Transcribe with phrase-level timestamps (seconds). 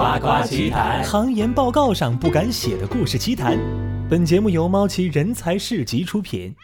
[0.00, 3.58] 夸夸其谈，行研报告上不敢写的故事奇谈。
[4.08, 6.56] 本节目由猫奇人才市集出品。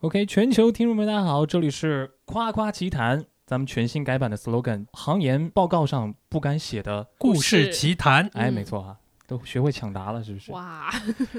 [0.00, 10.52] OK，全球听众们大家好，这里是夸夸奇谈，咱们全新改版的 slogan，行研报告上不敢写的，故事奇谈，哎，嗯没错哈，都学会抢答了，是不是？
[10.52, 10.92] 哇，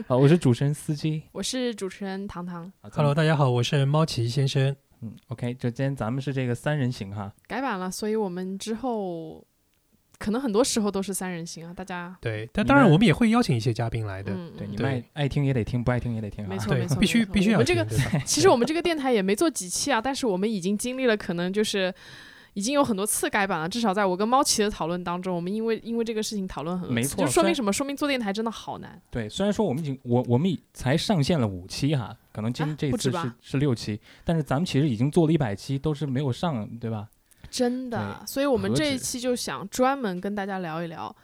[0.07, 1.21] 好， 我是主持人司机。
[1.33, 4.75] 我是主持人糖糖，Hello，大家好，我是猫奇先生。
[5.01, 9.45] 嗯，OK，就今天咱们是这个三人行哈，改版了，所以我们之后
[10.23, 14.31] 可能很多时候都是三人行啊，大家对，但当然我们也会邀请一些嘉宾来的。
[14.57, 17.85] 对你们爱爱听也得听，不爱听也得听没错没错，必须必须要我们这个
[18.25, 21.93] 其实我们这个电台也没做几期啊，但是我们已经经历了可能就是。
[22.55, 27.73] 已经有很多次改版了，至少在我跟猫奇的讨论当中，我们因为因为这个事情讨论很多次，没错就说明什么？
[27.73, 29.01] 说明做电台真的好难。
[29.09, 37.07] 对，虽然说我们已经我我们已才上线了五期哈，可能今啊这次是、不止吧是六期，但是咱们其实已经做了一百期，都是没有上，对吧？
[37.53, 41.15] 真的，所以我们这一期就想专门跟大家聊一聊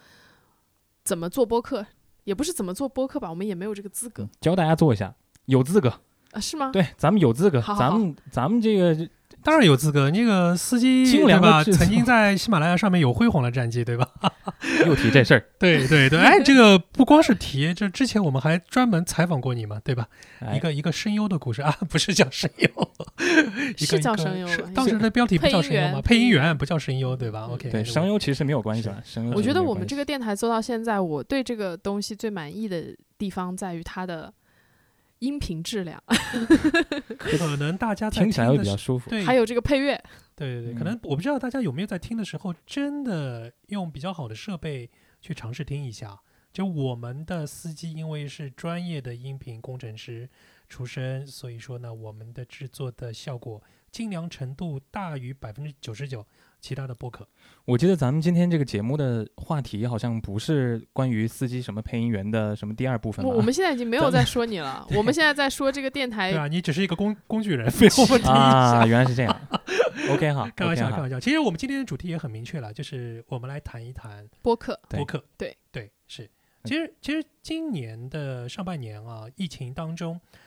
[1.03, 1.83] 怎么做播客，
[2.25, 5.91] 也不是怎么做播客吧，我们也没有这个资格、教大家做一下，有资格，
[6.33, 6.69] 啊，是吗？
[6.71, 9.09] 对，咱们有资格，好好咱们咱们这个
[9.44, 11.64] 当然有资格，那个司机清对吧？
[11.64, 14.08] 曾经在喜马拉雅上面有辉煌的战绩，对吧？
[14.86, 20.08] 又提这事儿， 对对对，哎，这个不光是提，这之前我们还专门采访过你嘛，对吧？
[20.40, 22.67] 哎一个一个声优的故事啊，不是叫声优，
[23.78, 25.92] 一个是叫声优吧当时的标题不配音叫声优吗？
[25.94, 32.84] 员配音员不叫声优，对吧嗯？OK，对声优其实没有关系了，声优我觉得我们实没有关系这个电台做到现在，我对这个东西最满意的
[33.17, 34.34] 地方在于它的
[35.20, 36.02] 音频质量，
[37.17, 39.09] 可能大家在听起来会比较舒服。
[39.09, 40.02] 对，还有这个配乐。
[40.36, 44.89] 对对对，可嗯能我不知道大家有没有在听的时候，真的用比较好的设备
[45.22, 46.20] 去尝试听一下。
[46.52, 50.28] 就我们的司机，因为是专业的音频工程师
[50.67, 53.61] 出身，所以说呢，我们的制作的效果
[53.92, 56.26] 精良程度大于百分之九十九
[56.59, 57.27] 其他的播客。
[57.65, 63.29] 我记得咱们今天这个节目的话题好像不是关于司机什么配音员的什么第二部分吧？
[63.29, 68.27] 我我们现在已经没有在说你了，我们现在在说这个电台对啊，你只是一个工工具人，没有问题。
[68.30, 69.42] 啊，原来是这样。
[70.09, 71.19] OK 好， 开玩笑，开玩笑。
[71.19, 74.80] 其实我们今天的主题也很明确了，就是我们来谈一谈播客。
[74.89, 75.23] 对播客。
[75.37, 76.30] 对对是。
[76.65, 80.39] 其实其实今年的上半年啊，疫情当中，嗯，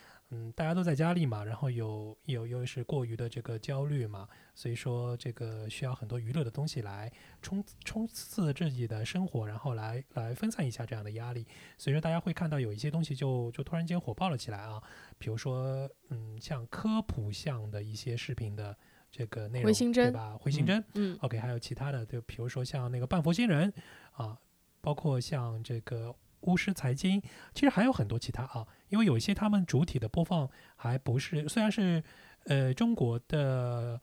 [0.55, 7.11] 大家都在家里嘛，然后有有又是过于的这个焦虑嘛，所以说这个需要很多娱乐的东西来
[7.41, 11.47] 冲冲刺自己的生活，然后来来分散一下这样的压力。
[11.77, 14.83] 所以说大家会看到有一些东西就就突然间火爆了起来啊，
[15.19, 18.77] 比如说嗯，像科普向的一些视频的
[19.11, 20.37] 这个内容，对吧？
[20.39, 20.83] 回形针。
[20.95, 23.73] 嗯，OK，还有其他的，就比如说像那个半佛仙人
[24.13, 24.39] 啊，
[24.81, 27.21] 包括像这个巫师财经，
[27.55, 32.03] 其实还有很多其他啊，因为有一些他们主体的播放还不是，虽然是
[32.45, 34.01] 呃中国的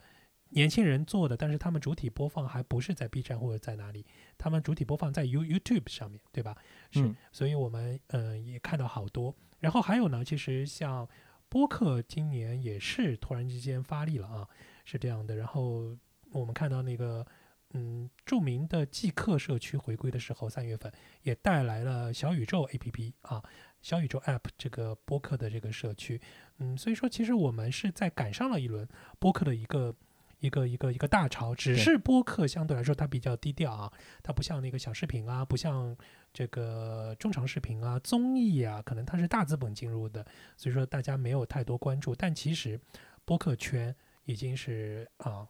[0.50, 4.06] 年轻人做的，但是他们主体播放还不是在 B 站或者在哪里，
[4.38, 6.58] 他们主体播放在 You YouTube 上面，对吧？
[6.92, 11.08] 是，嗯所以我们呃也看到好多，然后还有呢，其实像
[11.50, 14.48] 播客今年也是突然之间发力了啊，
[14.86, 15.36] 是这样的。
[15.36, 15.96] 然后
[16.32, 17.26] 我们看到那个
[17.74, 20.92] 嗯著名的即刻社区回归的时候，三月份
[21.24, 23.44] 也带来了小宇宙 APP 啊，
[23.82, 26.20] 小宇宙 App 这个播客的这个社区，
[26.58, 28.88] 嗯，所以说其实我们是在赶上了一轮
[29.20, 29.96] 播客的一个。
[30.42, 33.92] 一个一个一个大潮，只是播客相对来说它比较低调啊，
[34.24, 35.94] 它不像那个小视频啊，不像
[36.32, 40.26] 这个中长视频啊、综艺啊，可能它是大资本进入的，
[40.56, 42.16] 所以说大家没有太多关注。
[42.16, 42.80] 但其实
[43.26, 43.94] 播客圈
[44.24, 45.46] 已经是啊，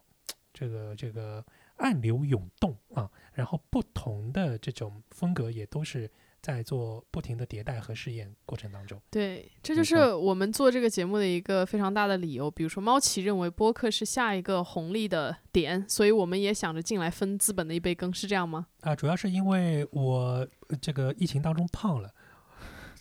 [0.52, 1.46] 这个这个
[1.80, 6.10] 暗流涌动啊，然后不同的这种风格也都是
[6.40, 8.98] 在做不停的迭代和试验过程当中。
[9.10, 12.50] 对，这就是我们做这个节目的一个非常大的理由。
[12.50, 18.68] 比如说，猫奇认为播客是下一个红利的点，所以我们也想着进来分资本的一杯羹，是这样吗？
[18.80, 22.10] 啊，主要是因为我呃这个疫情当中胖了，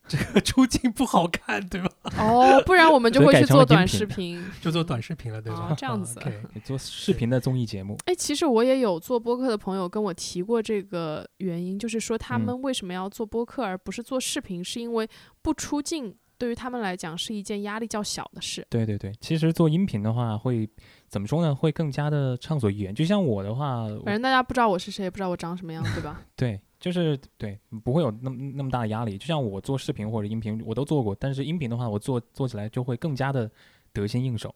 [0.09, 1.89] 这个出镜不好看，对吧？
[2.17, 4.43] 哦，不然我们就会去做短视频。
[4.59, 5.67] 就做短视频了，对吧？
[5.69, 15.07] 哦这样子 OK，做视频的综艺节目，哎，其实我也有做播客的朋友跟我提过这个原因，就是说他嗯们为什么要做播客而不是做视频，是因为
[15.41, 18.65] 不出镜对于他们来讲是一件压力较小的事。
[18.69, 20.67] 对对对，其实做音频的话会
[21.07, 21.53] 怎么说呢？
[21.53, 22.95] 会更加的畅所欲言。
[22.95, 26.21] 就像我的话，反正大家不知道我是谁，也不知道我长什么样，对吧？
[26.35, 29.17] 对，就是对，不会有那么那么大的压力。
[29.17, 33.51] 就像我做视频或者音频，我都做过，但是音频的话，我做做起来就会更加的
[33.91, 34.55] 得心应手。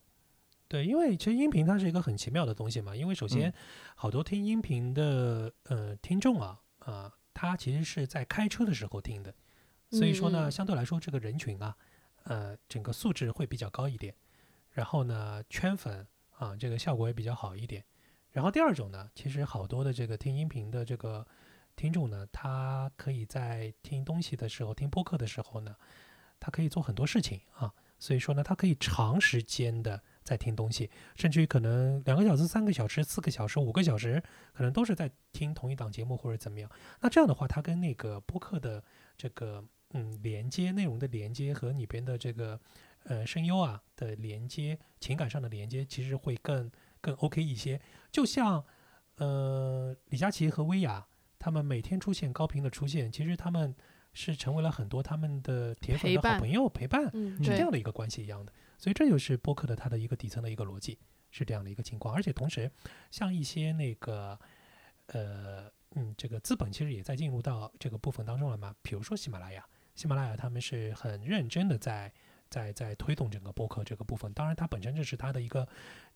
[0.68, 2.96] 对，因为其实音频它是一个很奇妙的东西嘛。
[2.96, 3.54] 因为首先，嗯
[3.96, 9.34] 好多听音频的呃听众啊啊、他其实是在开车的时候听的，
[9.92, 11.76] 所以说呢，相对来说这个人群啊，
[12.24, 14.14] 呃，整个素质会比较高一点。
[14.72, 17.84] 然后呢，圈粉啊，这个效果也比较好一点。
[18.32, 21.26] 然后第二种呢，其实好多的这个听音频的这个
[21.76, 25.76] 听众呢，他可以在听东西的时候，听播客的时候呢，
[26.40, 27.74] 他可以做很多事情啊。
[28.00, 34.22] 所以说呢，他可以长时间的在听东西，甚至于可能两个小时、三个小时、四个小时、五个小时，
[34.52, 36.70] 可能都是在听同一档节目或者怎么样。
[37.00, 38.84] 那这样的话，它跟那个播客的
[39.16, 42.60] 这个嗯连接、内容的连接和里边的这个
[43.06, 46.70] 呃声优啊的连接、情感上的连接，其实会更
[47.00, 47.80] 更 OK 一些。
[48.12, 48.66] 就像
[49.16, 51.08] 呃李佳琦和薇娅，
[51.44, 53.76] 他们每天出现高频的出现，其实他们
[54.14, 57.10] 是成为了很多他们的铁粉的好朋友陪伴。
[57.12, 58.54] 嗯，是这样的一个关系一样的。
[58.78, 60.98] 所以这就是播客的它的一个底层的一个逻辑，
[61.32, 62.16] 是这样的一个情况。
[62.16, 62.72] 而且同时，
[63.12, 64.40] 像一些那个
[65.08, 68.74] 呃嗯，这个资本其实也在进入到这个部分当中了嘛。
[68.82, 72.10] 比如说喜马拉雅，喜马拉雅他们是很认真的在
[72.50, 74.32] 在在推动整个播客这个部分。
[74.32, 75.68] 当然，它本身这是它的一个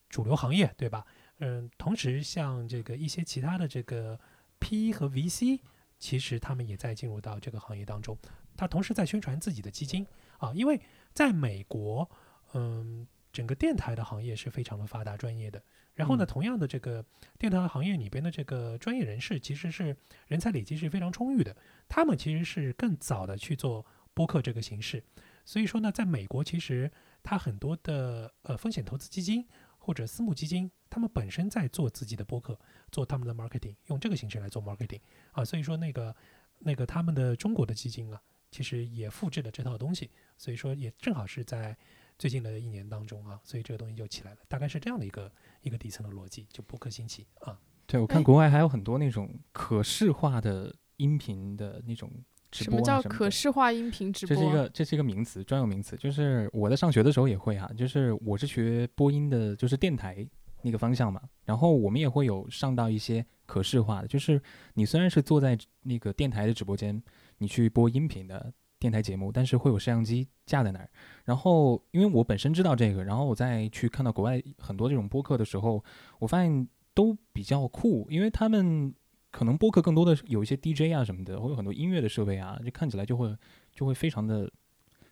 [0.07, 1.06] 主流行业，对吧？
[1.39, 4.18] 嗯，同时像这个一些其他的这个
[4.59, 5.59] PE 和 VC，
[6.00, 8.18] 其实他们也在进入到这个行业当中。
[8.56, 10.06] 他同时在宣传自己的基金
[10.39, 10.81] 啊，因为
[11.13, 12.09] 在美国，
[12.54, 15.62] 嗯，整个电台的行业是非常的发达、专业的。
[15.94, 17.04] 然后呢，嗯同样的这个
[17.39, 19.95] 电台行业里边的这个专业人士，其实是
[20.27, 21.56] 人才累积是非常充裕的。
[21.88, 25.03] 他们其实是更早的去做播客这个形式。
[25.45, 26.92] 所以说呢，在美国其实
[27.24, 32.60] 它很多的呃风险投资基金或者私募基金，他们本身在做自己的播客，
[32.92, 35.01] 做他们的 marketing，用这个形式来做 marketing
[35.31, 35.44] 啊。
[35.44, 36.16] 所以说那个
[36.60, 41.78] 那个他们的中国的基金啊，其实也复制了这套东西，所以说也正好是在
[42.18, 45.31] 最近的一年当中啊，所以这个东西就起来了，大概是这样的一个
[45.62, 47.60] 一个底层的逻辑，就播客兴起啊。
[47.86, 52.12] 对我看哎国外还有很多那种可视化的音频的那种
[52.51, 54.51] 直什播、啊、么叫可视化音频直播这是一？
[54.51, 55.95] 个这是一个名词，专有名词。
[55.95, 60.28] 就是我在上学的时候也会哈、就是我是学播音的，就是电台
[60.67, 61.21] 那个方向嘛。
[61.45, 64.41] 然后我们也会有上到一些可视化的，就是
[64.73, 67.01] 你虽然是坐在那个电台的直播间，
[67.37, 70.89] 你去播音频的电台节目，但是会有摄像机架在那儿。
[71.23, 75.81] 然后因为我本身知道这个，然后我再去看到国外很多这种播客的时候，
[76.19, 78.93] 我发现都比较酷，因为他们
[79.31, 83.33] 可能播客更多的有一些 DJ 啊什么的，会有很多音乐的设备啊，就看起来就会
[83.71, 84.51] 就会非常的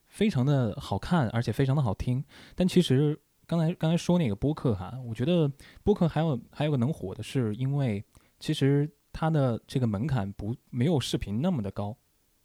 [0.07, 2.23] 非常的好看，而且非常的好听。
[2.55, 5.51] 但其实刚才刚才说那个播客哈，我觉得
[5.83, 8.03] 播客还有还有个能火的是，因为
[8.39, 11.95] 其实它的这个门槛不没有视频那么的高，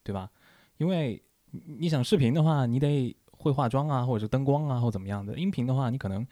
[0.03, 0.31] 对吧？
[0.79, 5.39] 因为你你想视频的话，你得会化妆啊，或者是灯光啊，或怎么样的。
[5.39, 6.27] 音频的话，你可能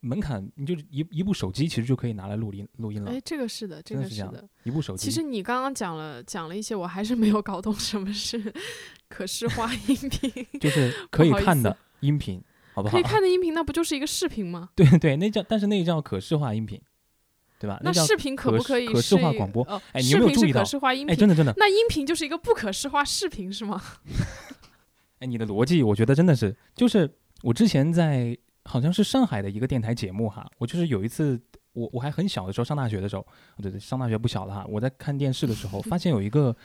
[0.00, 4.48] 门槛你就一一部手机其实就可以拿来录音录音了，哎，这个是的，这真的是这样个是的。
[4.64, 5.04] 一部手机。
[5.04, 8.52] 其实你刚刚讲了讲了一些，我还是没有搞懂什么是
[9.08, 10.46] 可视化音频。
[10.58, 12.42] 就是可以看的音频，
[12.80, 13.02] 好不好可以？
[13.02, 14.70] 看的音频，那不就是一个视频吗？
[14.76, 16.80] 对对，那叫但是那个叫可视化音频，
[17.58, 17.78] 对吧？
[17.82, 23.82] 那视频可可不可以可视化广播哦，哎你有没有注意到哎，视化音频，真的真的，那音频就是一个不可视化视频是吗？
[25.20, 27.10] 哎，你的逻辑我觉得真的是，就是
[27.42, 31.38] 我之前在好像是上海的一个电台节目哈，我就是有一次
[31.72, 36.56] 我我还很小的时候上大学的时候，哦对对，上大学不小了哈，我在看电视的时候发现有一个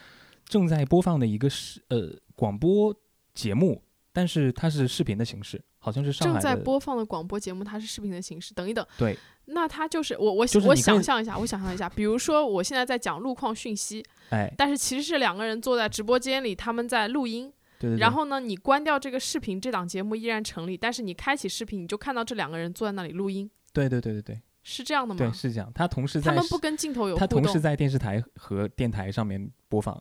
[0.46, 2.96] 正在播放的一个视呃广播
[3.34, 3.82] 节目，
[4.14, 8.56] 但是它是视频的形式，好像是上正在播放的广播节目，它是视频的形式。
[8.56, 9.16] 等一等，对，
[9.46, 17.54] 那它就是我我我想象一下，我想象一下，比如说我现在在讲路况讯息，哎，但是其实是两个人坐在直播间里，他们在录音。
[17.78, 25.33] 对对对，然后呢，你关掉这个视频，这档节目依然成立，但是你开启视频，你就看到这两个人坐在那里录音，对对对对对是这样的吗对吗？
[25.33, 29.95] 是这样，他同时在他们不跟镜头有互动他同时在电视台和电台上面播放，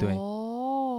[0.00, 0.53] 对哦，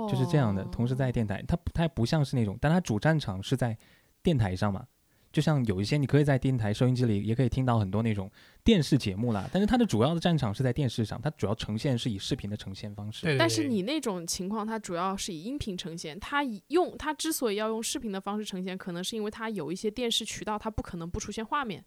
[0.07, 0.63] 就是这样的。
[0.65, 3.77] 同时在电台，它不它不像是那种，但它主战场是在
[4.21, 4.85] 电台上嘛。
[5.31, 8.31] 就像有一些你可以在电台收音机里也可以听到很多那种
[8.63, 13.25] 电视节目啦，但是它的主要的战场是在电视上，它主要呈现是以视频的呈现方式。
[13.25, 16.17] 对，但是你那种情况，它主要是以音频呈现。
[16.21, 21.83] 它以用它之所以要用视频的方式呈现，可能是因为它有一些电视渠道，它不可能不出现画面，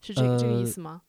[0.00, 1.02] 是这个、这个意呃思吗？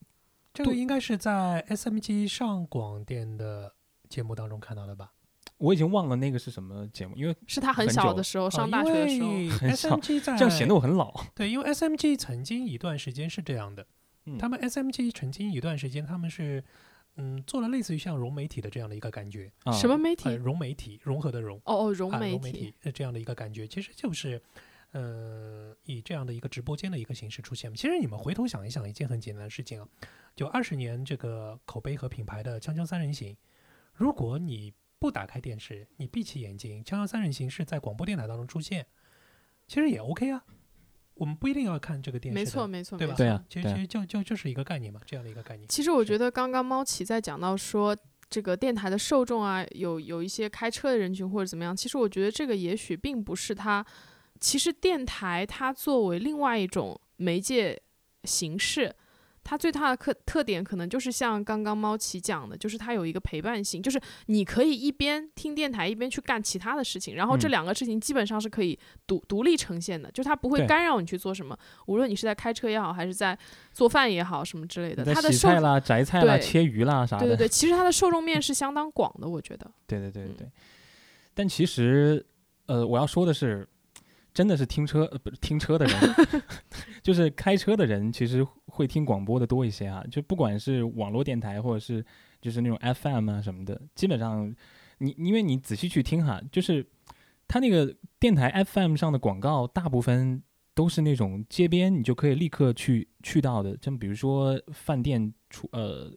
[0.51, 3.71] 这个应该是在 SMG 上广电的
[4.09, 5.11] 节目当中看到的吧？
[5.57, 11.13] 我已经忘了那个是什么节目，因为是他很小的时候，上大学的时候，啊因为 很在这样显得我很老。
[11.35, 13.85] 对，因为 SMG 曾经一段时间是这样的，
[14.25, 16.63] 嗯他们 SMG 曾经一段时间他们是
[17.15, 20.29] 嗯做了类似于像融媒体的这样的一个感觉，啊什么媒体？
[20.29, 24.41] 呃，融媒体融合的融，哦哦，融啊，媒融媒体呃这样的一个感觉，其实就是。
[24.95, 27.73] 呃，以这样的一个直播间的一个形式出现。
[27.73, 29.87] 其实你们回头想一想，一件很简单的事情啊，
[30.35, 33.33] 就二十年这个口碑和品牌的《锵锵三人行》，
[33.95, 34.71] 如果你
[35.03, 38.85] 不打开电视，你闭起眼睛，《锵锵三人行》是在广播电台当中出现，
[39.67, 40.45] 其实也 OK 啊。
[41.15, 45.67] 我们不一定要看这个电视，没错没错对吧对啊其实其实就就就是一个概念嘛，这样的一个概念。
[45.67, 47.93] 其实我觉得刚刚猫奇在讲到说
[48.29, 51.75] 这个电台的受众啊，有有一些开车的人群或者怎么样。
[51.75, 53.85] 其实我觉得这个也许并不是它，
[54.39, 57.81] 其实电台它作为另外一种媒介
[58.23, 58.95] 形式。
[59.43, 71.57] 它最大的特特点可能就是像刚刚猫奇讲的，就是它有一个陪伴性，就是你可以一边听电台一边去干其他的事情，然后这嗯两个事情基本上是可以独独立呈现的，就是它不会干扰你去做什么，
[71.87, 73.37] 无论你是在开车也好，还是在
[73.71, 75.03] 做饭也好，什么之类的。
[75.03, 77.25] 它的菜啦、摘菜啦、对切鱼啦啥的。
[77.25, 79.69] 对对对，其实它的受众面是相当广的，我觉得。
[79.85, 80.47] 对对对对嗯对。
[81.33, 82.25] 但其实，
[82.67, 83.67] 呃，我要说的是，
[84.33, 85.99] 真的是听车呃不是听车的人，
[87.03, 90.03] 就是开车的人，其实会听广播的多一些啊。
[90.09, 92.03] 就不管是网络电台，或者是
[92.41, 94.53] 就是那种 FM 啊什么的，基本上
[94.97, 96.85] 你因为你仔细去听哈，就是
[97.47, 100.41] 它那个电台 FM 上的广告，大部分
[100.73, 106.11] 都是那种街边你就可以立刻去去到的，像比如说饭店出呃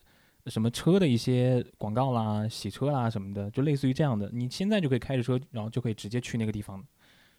[0.46, 6.82] 什么车的一些广告啦、洗车啦什么的，就类似于这样的，你现在就可以开着车，然后就可以直接去那个地方，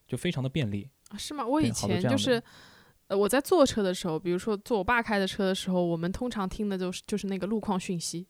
[0.08, 0.90] 就非常的便利。
[1.10, 1.46] 啊是吗？
[1.46, 2.42] 我以前就是，
[3.08, 8.28] 呃，我在坐车的时候，比如说坐我爸开的车的时候，我们通常听的就是就是那个路况讯息，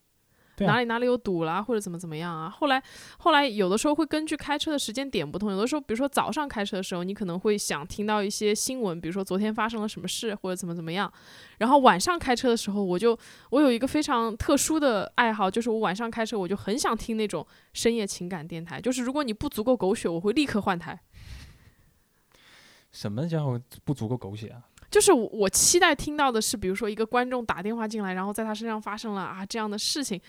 [0.60, 2.50] 啊哪里哪里有堵啦，或者怎么怎么样啊。
[2.50, 2.82] 后来
[3.18, 11.12] 后来有的时候会根据开车的时间点不同，有的时候比如说早上开车的时候，你可能会想听到一些新闻，比如说昨天发生了什么事或者怎么怎么样。
[11.58, 13.18] 然后晚上开车的时候，我就
[13.50, 21.00] 我有一个非常特殊的爱好，就是我晚上开车我就很想听那种深夜情感电台，就是如果你不足够狗血，我会立刻换台。
[22.92, 24.64] 什么叫不足够狗血啊？
[24.90, 30.20] 就是我我期待听到的是，比如说一个观众打电话进来，然后在他身上发生了啊这样的事情，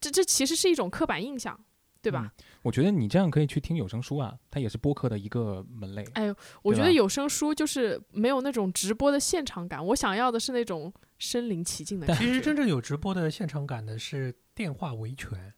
[0.00, 1.58] 这这其实是一种刻板印象，
[2.00, 2.32] 对吧？
[2.62, 6.02] 我觉得你这样可以去听有声书啊，它也是播客的一个门类。
[6.14, 12.24] 哎呦我觉得有声书就是没有那种直播的现场感，我想要的是那种身临其境的感觉。
[12.24, 15.52] 其实真正有直播的现场感的是电话维权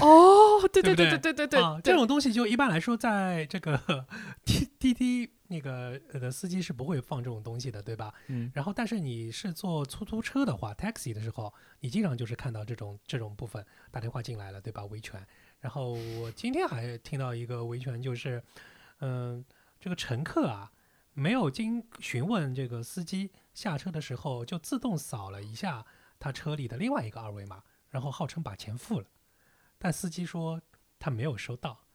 [0.00, 4.06] 哦，对对不对对对对对啊，这种东西就一般来说在这个
[4.44, 8.14] 滴滴滴那个呃司机是不会放这种东西的，对吧？
[8.28, 14.84] 嗯，然后，但是你是坐出租车的话，taxi 的时候，你经常就是看到这种这种部分打电话进来了，对吧？
[14.84, 15.26] 维权。
[15.58, 18.40] 然后我今天还听到一个维权，就是，
[19.00, 19.44] 嗯、
[19.80, 20.70] 这个乘客啊，
[21.14, 25.84] 没有经询问这个司机下车的时候，就自动扫了一下
[26.20, 29.06] 他车里的另外一个二维码，然后号称把钱付了，
[29.78, 30.60] 但司机说
[30.98, 31.86] 他没有收到。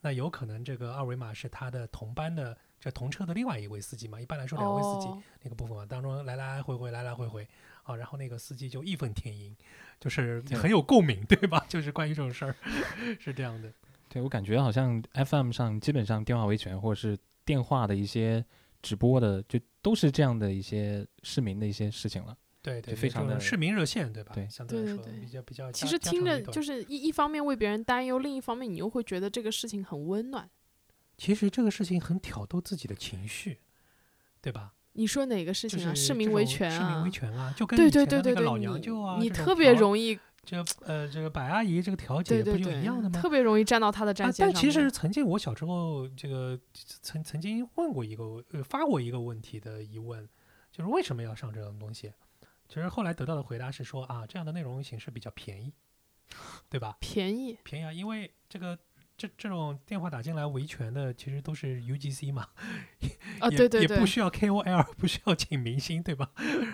[0.00, 4.20] 那有可能这个二维码是他的同班的这同车的另外一位司机嘛？
[4.20, 7.48] 一般来说，两位司机哦那个部分嘛，当中来来回回，来来回回
[7.84, 9.56] 啊，然后那个司机就义愤填膺，
[9.98, 11.64] 就是很有共鸣，对吧？
[11.66, 12.54] 就是关于这种事儿
[13.18, 13.72] 是这样的。
[14.10, 18.44] 对我感觉好像 FM 上基本上电话维权或者是电话的一些
[18.82, 22.36] 直播的，就都是这样的一些市民的一些事情了。
[22.60, 24.32] 对对，非常的市民热线，对吧？
[24.34, 30.46] 对相对来说比较比较其实听着就是一一方面为别人担忧，另一方面你又会觉得这个事情很温暖。
[31.16, 33.60] 其实这个事情很挑逗自己的情绪，
[34.40, 34.74] 对吧？
[34.96, 35.90] 你说哪个事情啊？
[35.90, 37.10] 就是市民维权啊市民维？
[37.10, 43.20] 权啊，就跟对以前的那个对对对对，老娘舅啊，你特别容易，这呃这个白阿姨这个调解不就对对对，一样的吗？
[43.20, 44.52] 特别容易站到他的战啊，线上。
[44.52, 46.56] 但其实曾经我小时候这个
[47.02, 50.28] 曾曾经问过一个呃发过一个问题的疑问，
[50.70, 52.12] 就是为什么要上这种东西？
[52.68, 55.72] 其实后来得到的回答是说啊，这样的内容形式比较便宜，
[56.68, 56.96] 对吧？
[57.00, 58.78] 便宜，便宜啊，因为这个
[59.16, 62.48] 这这种电话打进来维权的，其实都是 UGC 嘛，
[63.38, 66.30] 啊，也对对对也不，需要 KOL， 不需要请明星，对吧？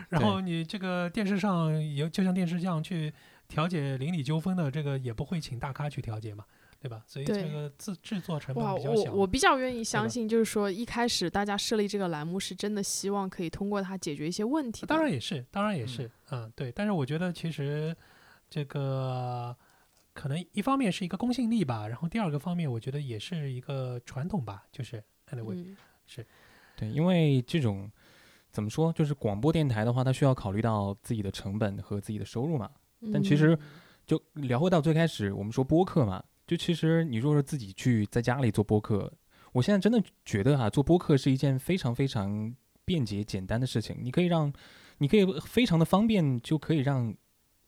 [0.09, 3.13] 然后你这个电视上有，就像电视这样去
[3.47, 6.45] 调解邻里纠纷的，这个也不会请大咖去调解嘛，
[6.81, 7.03] 对吧？
[7.07, 9.13] 所以这个制制作成本，比较小。
[9.13, 14.87] 我我比较愿意相信，就是说一开始大家设立这个栏目是真的希望可以通过它解决一些问题的。
[14.87, 16.73] 当然也是，当然也是，嗯对。
[16.73, 17.95] 但是我觉得其实
[18.49, 19.55] 这个
[20.13, 25.77] 可能一方面是一个公信力吧，然后第二个方面，我觉得也是一个传统吧，就是 anyway，、嗯，
[26.77, 27.91] 对，因为这种
[28.51, 32.71] 怎么说，就是广播电台的话，它需要考虑到自己的成本和自己的收入嘛。
[33.13, 33.59] 但其实嗯
[34.07, 39.13] 就聊回到最开始，我们说播客嘛，就其实你若是自己去在家里做播客，
[39.53, 43.97] 我现在真的觉得哈、做播客是一件非常非常便捷简单的事情。
[44.01, 44.53] 你可以让，
[44.99, 47.15] 你可以非常的方便，就可以让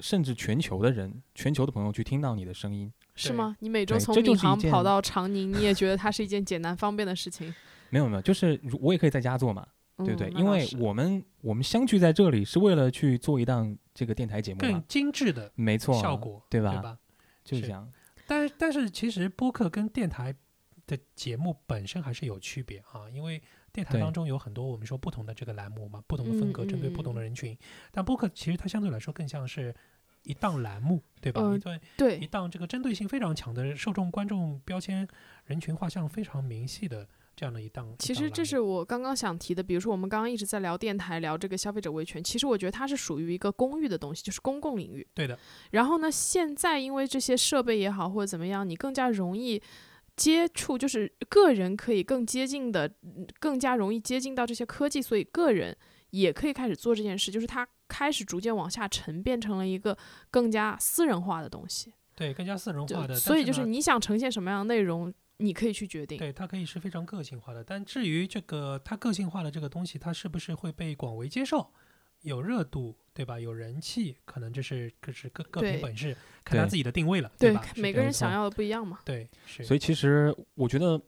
[0.03, 2.93] 甚至全球的人、全球的朋友去听到你的声音。
[3.15, 3.57] 是吗？
[3.61, 7.55] 你每周从闵行跑到长宁，你也觉得它是一件简单方便的事情，
[7.91, 9.67] 没有没有，就是我也可以在家做嘛，
[9.99, 10.31] 对不对？
[10.31, 16.73] 因为我们我们相聚在这里是为了去做一档这个电台节目更，精致的没错，效果，对吧？
[16.73, 16.99] 对吧？
[17.45, 17.87] 就是这样。
[18.27, 20.35] 但但是其实播客跟电台
[20.87, 23.43] 的节目本身还是有区别啊，因为
[23.73, 27.57] 电台当中有很多我们说不同的这个栏目嘛，不同的风格，嗯针对不同的嗯人群。
[27.91, 29.75] 但播客其实它相对来说更像是
[30.25, 31.41] 一档栏目，对吧？
[31.43, 35.07] 呃一对一，档这个针对性非常强的受众观众标签
[35.47, 37.95] 人群画像非常明细的这样的一档。
[37.99, 45.07] 其实这是我刚刚想提的，比如说我们刚刚一直在聊电台，聊这个消费者维权，其实我觉得它是属于一个公域的东西，就是公共领域。
[45.15, 45.39] 对的，
[45.73, 49.61] 然后呢，现在因为这些设备也好或者怎么样，你更加容易
[50.15, 55.77] 接触，就是个人可以更接近的，嗯更加容易接近到这些科技，所以个人
[56.13, 59.97] 也可以开始做这件事，就是它开始逐渐往下沉，变成了一个
[60.31, 61.93] 更加私人化的东西。
[62.15, 66.19] 对更加私人化的，所以就是是你想呈现什么样的内容，你可以去决定。
[66.19, 71.73] 对它可以是非常个性化的，但至于这个它个性化的这个东西，它是不是会被广为接受，
[72.21, 73.41] 有热度，对吧？
[73.41, 76.15] 有人气，可能这是这是各各凭本事，
[76.45, 79.01] 看他自己的定位了，对吧？，每个人想要的不一样嘛。
[79.07, 81.01] 对是，所以其实我觉得，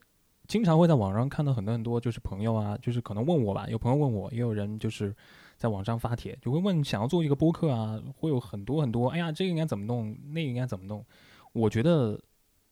[0.46, 5.14] 经常会在网上看到很多很多，就是朋友啊，就是可能问我吧，有朋友问我，也有人就是
[5.56, 11.04] 在网上发帖，就会问想要做一个播客啊，会有很多很多，哎呀，这个应该怎么弄，那应该怎么弄。
[11.52, 12.20] 我觉得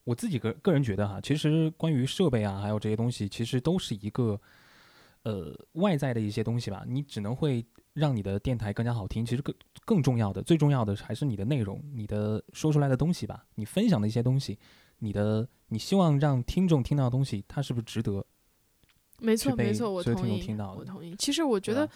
[0.05, 4.39] 我自己个个人觉得哈，其实关于设备啊，还有这些东西，其实都是一个
[5.23, 7.65] 呃外在的一些东西吧，你只能会
[7.95, 9.25] 让你的电台更加好听。
[9.25, 14.59] 其实更更重要的，最重要的还是你的内容，你的说出来的东西吧，你分享的一些东西，
[15.03, 18.25] 你的你希望让听众听到的东西，它是不是值得？
[19.19, 21.15] 没错，没错，我所有听众同意，听到的我同意。
[21.17, 21.89] 其实我觉得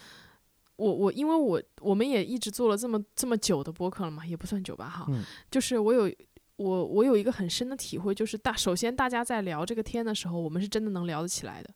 [0.76, 5.06] 我我因为我我们也一直做了这么这么久的播客了嘛，也不算久吧哈。
[5.08, 6.12] 嗯就是我有
[6.56, 11.70] 我我有一个很深的体会，就是大首先大家在聊这个天的时候，我们是真的能聊得起来的。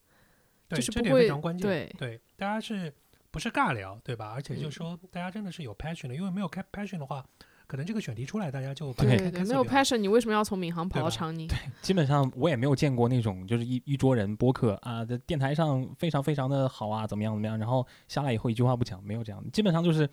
[0.69, 2.93] 对这就是不会点非常关键，对对，大家是
[3.33, 4.31] 不是尬聊，对吧？
[4.33, 7.27] 而且就是说大家真的是有 passion 的，因为没有开 passion 的话，
[7.71, 11.47] 可能这个选题出来，大家就对开对对，没有 passion，你为什么要从闵行跑到长宁？
[11.47, 20.11] 对基本上我也没有见过那种就是一一桌人播客啊，在电台上非常非常的好啊，怎么样怎么样，然后下来以后一句话不讲，没有这样，基本上就是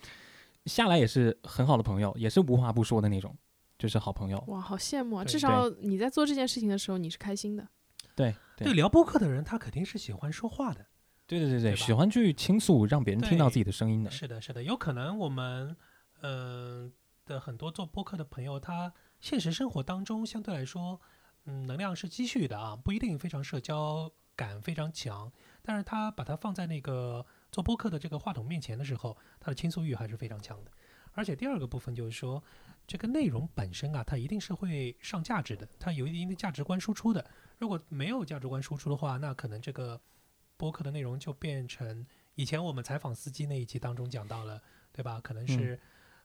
[0.68, 3.36] 下来也是很好的朋友，也是无话不说的那种，
[3.80, 4.38] 就是好朋友。
[4.50, 5.24] 哇，好羡慕啊！
[5.26, 7.68] 至少你在做这件事情的时候，你是开心的。
[8.16, 10.86] 对对聊播客的人，他肯定是喜欢说话的。
[11.26, 14.12] 对对对对，对喜欢去倾诉，让别人听到自己的声音的。
[14.12, 15.76] 是的，是的，有可能我们
[16.22, 16.92] 嗯、
[17.28, 21.00] 的很多做播客的朋友，他现实生活当中相对来说，
[21.46, 30.72] 嗯，能量是积蓄的啊，不一定非常社交感非常强，但是他把它放在那个做播客的这个话筒面前的时候，他的倾诉欲还是非常强的。
[31.14, 32.44] 而且第二个部分就是说，
[32.86, 37.26] 这个内容本身啊，它一定是会上价值的，它有一定的价值观输出的。
[37.58, 40.00] 如果没有价值观输出的话，那可能这个
[40.58, 44.62] 播客的内容就变成以前我们采访司机那一集当中讲到了，
[44.92, 45.20] 对吧？
[45.20, 45.80] 可能是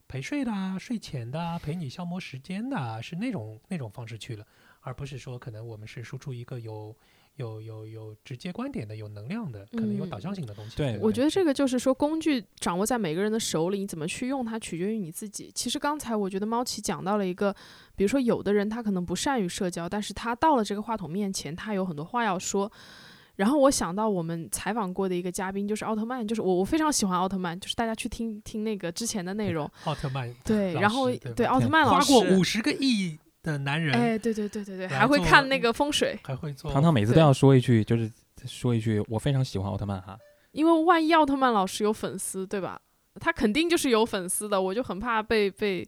[0.08, 4.44] 陪睡的啊、睡前的啊、陪你消磨时间的啊，是那种那种方式去了，
[4.80, 6.94] 而不是说可能我们是输出一个有
[7.36, 10.76] 有有有直接观点的、有能量的、可能有导向性的东西。
[10.76, 15.50] 对我觉得这个个就是说，工具掌握在每个人的手里，你怎么去用它，取决于你自己。
[15.54, 17.54] 其实刚才我觉得猫奇讲到了一个，
[17.96, 22.70] 比如说有的人他可能不善于社交，但是他到了这个话筒面前，他有很多话要说。
[23.36, 38.10] 然后我想到我们采访过的一个嘉宾就是奥特曼，就是我我非常喜欢奥特曼，就是大家去听听那个之前的内容，奥特曼对，然后对对奥特曼老师，花过五十个亿的男人，哎，对对对对对，还会看那个风水，还会做糖糖每次都要说一句，就是
[38.46, 40.18] 说一句，我非常喜欢奥特曼哈。
[40.52, 42.80] 因为万一奥特曼老师有粉丝，对吧？
[43.18, 45.86] 他肯定就是有粉丝的，我就很怕被被，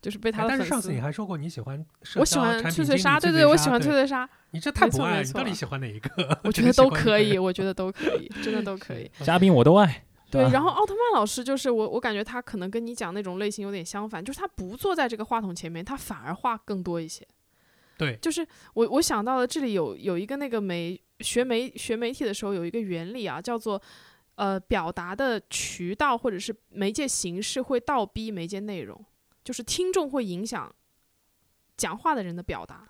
[0.00, 0.58] 就是被他哎的粉丝。
[0.58, 1.84] 但是上次你还说过你喜欢
[2.16, 6.40] 我喜欢交产脆脆沙，品经理脆对对，我喜欢脆脆沙，你这太没不爱了，你到底喜欢哪一个？
[6.44, 9.10] 我觉 得都可以， 我觉得都可以，真的都可以。
[9.24, 10.04] 嘉宾我都爱。
[10.30, 17.26] 对，然后奥特曼老师就是我，我感觉他可能跟你讲那种类型有点相反，就是他不坐在这个话筒前面，他反而话更多一些。
[17.96, 23.80] 对就是我我想到了这里有有一个那个媒学媒学媒体的时候有一个原理啊，叫做
[24.36, 29.04] 呃表达的渠道或者是媒介形式会倒逼媒介内容，
[29.48, 30.70] 就是听众会影响
[31.74, 32.86] 讲话的人的表达。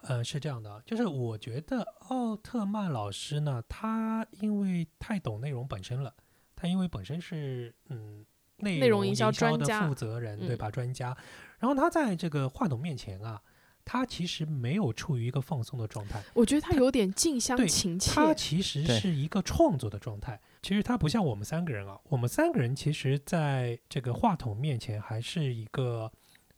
[0.00, 6.14] 呃，是这样的，就是我觉得奥特曼老师呢，他因为太懂内容本身了，
[6.56, 8.24] 他因为本身是嗯
[8.56, 10.70] 内内容营营销专的家负责人，对嗯吧？
[10.70, 11.14] 专家，
[11.58, 13.38] 然后他在这个话筒面前啊，
[13.84, 18.14] 他其实没有处于一个放松的状态，我觉得他有点近乡情怯。
[18.14, 20.40] 他其实是一个创作的状态。
[20.62, 26.10] 其实他不像我们三个人啊，我们三个人其实在这个话筒面前还是一个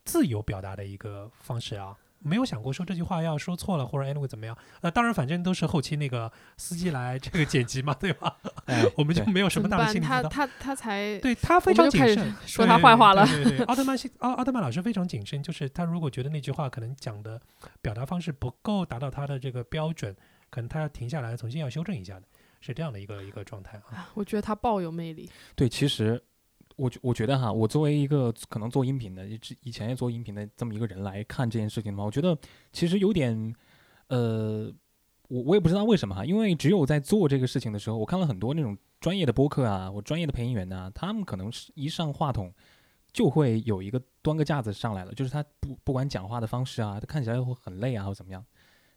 [0.04, 1.96] 自由表达的一个方式啊。
[2.24, 8.36] 没有想过说这句话要说错了或者 anyway 怎么样，呃，当然反正都是后期那个司机来这个剪辑嘛，对吧？
[8.66, 10.20] 哎，我们就没有什么大的怎么办？
[10.20, 10.28] 心理。
[10.32, 17.40] 他他他才对他非常谨慎，说他坏话了对对对，奥特曼系奥奥特曼老师非常谨慎，就是他如果觉得那句话可能讲的
[17.80, 20.14] 表达方式不够达到他的这个标准，
[20.48, 22.22] 可能他要停下来重新要修正一下的，
[22.62, 24.10] 是这样的一个一个状态啊。
[24.14, 25.28] 我觉得他爆有魅力。
[25.54, 26.22] 对，其实
[26.76, 32.38] 我觉我觉得哈，我作为一个可能做音频的，以以前也做音频的这么一个人来看这件事情的话，我觉得
[32.72, 33.54] 其实有点，
[34.08, 34.72] 呃，
[35.28, 42.52] 我我也不知道为什么哈，因为只有在做这个事情的时候，我看了很多那种专业的播客啊，我专业的配音员呐、他们可能是一上话筒
[43.12, 48.42] 就会有一个端个架子上来了，就是他不不管讲话的方式啊，他看起来会很累啊，或怎么样，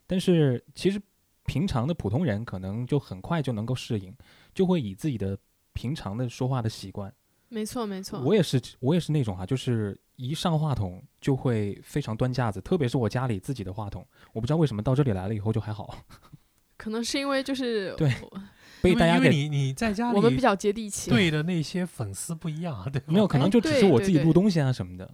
[0.06, 0.98] 但是其实
[1.46, 4.14] 平常的普通人可能就很快就能够适应，
[4.54, 5.38] 就会以自己的
[5.72, 7.12] 平常的说话的习惯。
[7.48, 8.20] 没错没错。
[8.20, 15.96] 我也是，我也是那种哈、就是一上话筒就会非常端架子，特别是我家里自己的话筒，我不知道为什么到这里来了以后就还好，
[16.76, 18.40] 可能是因为就是对我
[18.82, 21.08] 被大家你你在家里我们比较接地气。
[21.08, 23.06] 对的那些粉丝不一样啊，对吧？
[23.12, 25.08] 没有，可能哎就只是我自己录东西啊什么的。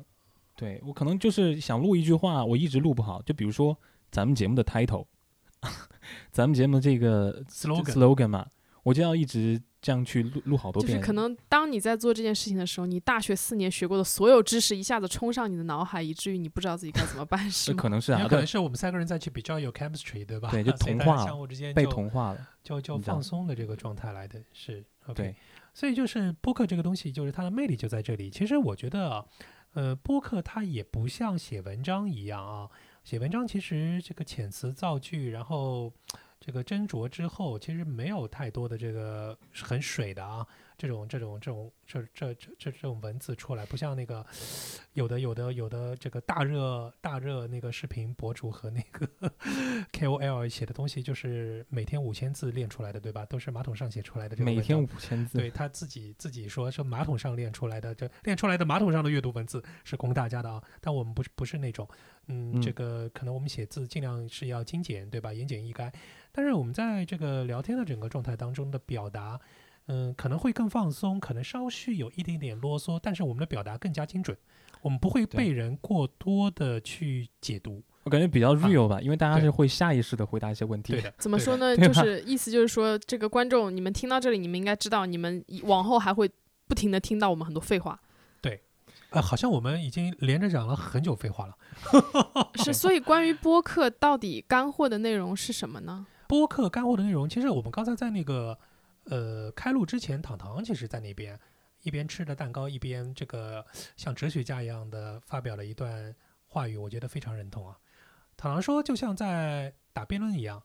[0.57, 3.21] 对我可能就是想录一句话，我一直录不好。
[3.23, 3.77] 就比如说
[4.11, 5.07] 咱们节目的 title，
[6.31, 8.46] 咱们节目这个 slogan slogan 嘛，
[8.83, 11.07] 我就要一直这样去录录好多遍就是。
[11.07, 20.51] 可能当你在做这件事情的时候，你大学四年学过的所有知识一下子冲上你的脑海，以至于你不知道自己该怎么办，是 可能是啊，也可能，是我们三个人在去比较有 chemistry，对吧？
[20.51, 22.48] 对就 同化相互之间被就同化了。
[22.62, 25.37] 就就放松的这个状态来的，是 OK 对。
[25.75, 28.31] 所以就是播客这个东西，就是它的魅力就在这里。
[28.31, 29.25] 其实我觉得啊，
[29.72, 32.68] 呃，播客它也不像写文章一样啊，
[33.05, 35.93] 写文章其实这个遣词造句，然后
[36.41, 40.47] 这个斟酌之后，其实没有太多的这个很水的啊，
[40.79, 44.25] 这种这种这种这这这这这种文字出来，不像那个
[44.95, 49.09] 有的有的有的这个大热大热那个视频博主和那个
[49.93, 53.27] KOL 写的东西，就是每天五千字练出来的，对吧？
[53.27, 60.62] 都是马桶上写出来的这个每天五千字，对他自己自己说是马桶上练出来的，这练出来的马桶上的阅读文字是供大家的啊。
[60.81, 61.88] 但我们不是不是那种，
[62.28, 65.32] 嗯，这嗯个可能我们写字尽量是要精简，对吧？
[65.32, 65.92] 言简意赅。
[66.30, 69.38] 但是我们在这个聊天的整个状态当中的表达，
[69.87, 74.37] 嗯，可能会更放松，可能稍许有一点点啰嗦，但是我们的表达更加精准，
[74.80, 77.82] 我们不会被人过多的去解读。
[78.04, 80.92] 我感觉比较 real 吧，因为大家是会下意识的回答一些问题。
[80.94, 81.74] 对的，怎么说呢？
[81.78, 86.28] 就是意思就是说，这个观众你们听到这里，你们应该知道，你们以往后还会
[86.66, 88.00] 不停的听到我们很多废话。
[89.12, 91.57] 呃，好像我们已经连着讲了很久废话了。
[92.57, 96.07] 是，所以关于播客到底干货的内容是什么呢？
[96.27, 98.59] 播客干货的内容，其实我们刚才在那个
[99.05, 101.38] 呃开录之前，糖糖其实在那边
[101.83, 103.64] 一边吃着蛋糕，一边这个
[103.96, 106.14] 像哲学家一样的发表了一段
[106.46, 107.77] 话语，我觉得非常认同啊。
[108.37, 110.62] 糖糖说，就像在打辩论一样，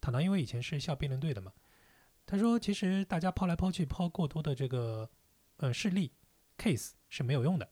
[0.00, 1.50] 糖糖因为以前是校辩论队的嘛，
[2.24, 5.10] 他说其实大家抛来抛去，抛过多的这个
[5.56, 6.12] 呃事例
[6.56, 7.68] case 是没有用的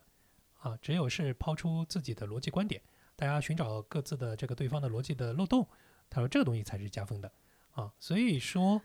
[0.61, 2.83] 啊，只有是抛出自己的逻辑观点，
[3.17, 5.67] 大家寻找各自的这个对方的逻辑的漏洞。
[6.11, 7.33] 他说这个东西才是加分的
[7.73, 8.83] 啊，所以说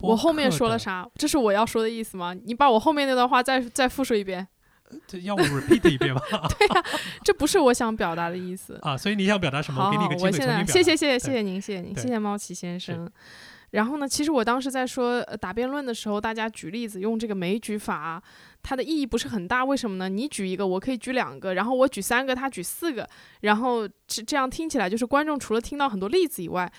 [0.00, 0.50] 我后面？
[0.50, 1.08] 说了啥？
[1.14, 2.34] 这是我要说的意思吗？
[2.34, 4.48] 你把我后面那段话再再复述一遍，
[5.06, 6.20] 这要不 repeat 一遍吗？
[7.22, 8.76] 这不是我想表达的意思。
[8.82, 9.80] 啊，所以你想表达什么？
[9.80, 10.72] 好，我给你一个机会我现在重新表达。
[10.72, 13.08] 谢谢谢谢谢谢您，谢谢您，谢谢猫奇先生。
[13.72, 18.22] 然后呢，其实我当时在说、呃、打辩论的时候，大家举例子用这个枚举法，
[18.62, 19.64] 它的意义不是很大。
[19.64, 20.08] 为什么呢？
[20.08, 23.08] 你举一个，我可以举两个，然后我举三个，他举四个，
[23.40, 26.70] 然后这这样听起来就是观众除了听到很多例子以外，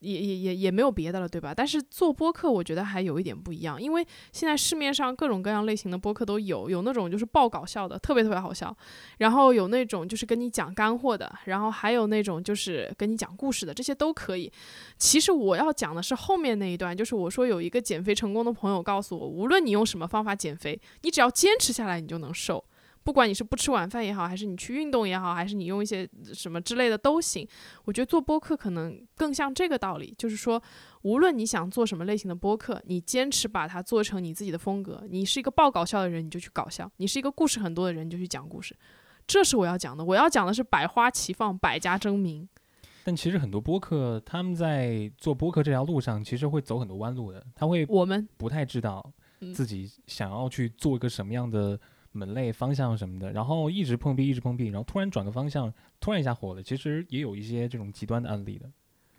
[0.00, 1.54] 也也也也没有别的了，对吧？
[1.54, 8.74] 但是做播客，我觉得还有一点不一样，因为现在市面上各种各样类型的播客都有，有那种就是爆搞笑的，特别特别好笑，
[9.18, 14.50] 然后有那种就是跟你讲干货的，然后还有那种就是跟你讲故事的，这些都可以。
[14.96, 22.64] 其实我要讲的是后面那一段，就是我说有一个减肥成功的朋友告诉我，无论你用什么方法减肥，你只要坚持下来，你就能瘦。
[23.02, 27.46] 不管你是不吃晚饭也好，还是你去运动也好，还是你用一些什么之类的都行。
[27.84, 30.62] 我觉得做播客可能更像这个道理，就是说，
[31.02, 35.02] 无论你想做什么类型的播客，你坚持把它做成你自己的风格。
[35.08, 38.76] 你是一个爆搞笑的人，你就去搞笑；你是一个故事很多的人，你就去讲故事。
[39.26, 40.04] 这是我要讲的。
[40.04, 42.48] 我要讲的是百花齐放，百家争鸣。
[43.02, 49.02] 但其实很多播客他们在做播客这条路上，其实会走很多弯路的，他会我们不太知道
[49.40, 51.80] 嗯自己想要去做一个什么样的
[52.12, 56.62] 门类方向什么的，然后一直碰壁，一直碰壁，然后突然转个方向，突然一下火了。
[56.62, 58.70] 其实也有一些这种极端的案例的，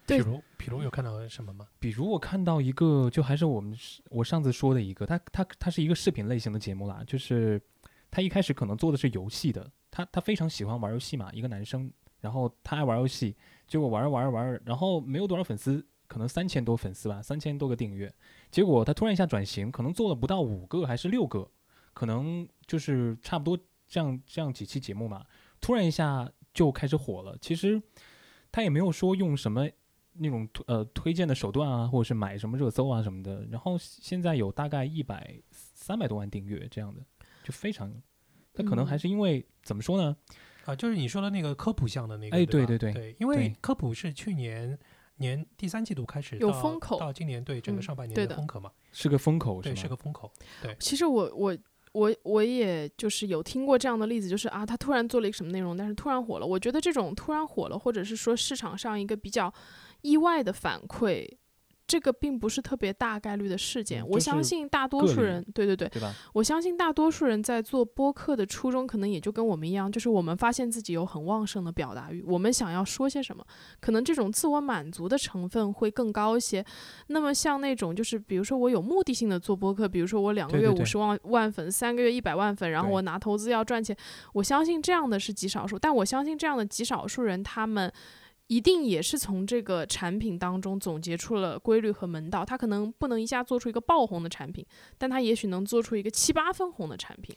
[0.05, 1.67] 比如比如有看到什么吗？
[1.79, 7.61] 比如我看到一个，就还是我们是我上次说的一个，它它它是一个视频类型的节目啦，就是
[8.09, 13.35] 他一开始可能做的是游戏的，他他非常喜欢玩游戏嘛，一个男生，然后他爱玩游戏，
[13.67, 18.13] 结果玩着玩着玩着，然后没有多少粉丝，可能三千多粉丝吧，三千多个订阅，
[18.49, 21.49] 结果他突然一下转型，可能做了不到五个还是六个，
[21.93, 25.25] 可能就是差不多这样这样几期节目嘛，
[25.59, 27.37] 突然一下就开始火了。
[27.41, 27.81] 其实
[28.51, 29.67] 他也没有说用什么
[30.13, 37.01] 那种推呃推荐的手段啊，或者是买什么热搜啊什么的，然后现在有大概一百三百多万订阅这样的。
[37.43, 37.91] 就非常，
[38.53, 40.15] 他可能还嗯是因为、怎么说呢？
[40.65, 44.77] 啊，就是你说的那个科普项的那个，哎对对对因为科普是去年
[45.15, 46.99] 年第三季度开始到有风口。
[46.99, 48.35] 到今年对整个嗯上半年的的。
[48.35, 49.81] 风口嘛，是个风口对，是？
[49.81, 50.75] 是个风口，对。
[50.79, 51.57] 其实我我
[51.93, 56.45] 我我也就是有听过这样的例子，就是啊，他突然做了一个什么内容，但是突然火了。
[56.45, 59.53] 我觉得这种突然火了，或者是说市场上一个比较
[60.01, 61.27] 意外的反馈。
[61.91, 66.15] 这个并不是特别大概率的事件，我相信大多数人，对对对，对吧？
[66.31, 73.45] 我相信大多数人在做播客的初衷，可能也就跟我们一样，就是我们发现自己有很旺盛的表达欲，我们想要说些什么，
[73.81, 76.65] 可能这种自我满足的成分会更高一些。
[77.07, 83.93] 那么像那种就是，比如说我有目的性的做播客，比如说我两个月五十万万粉，三个月一百万粉，然后我拿投资要赚钱，
[84.31, 87.91] 我相信这样的是极少数，但我相信这样的极少数人，他们。
[88.51, 92.43] 一定也是从这个产品当中总结出了规律和门道。
[92.43, 94.65] 他可能不能一下做出一个爆红的产品，
[94.97, 97.33] 但他也许能做出一个七八分红的产品。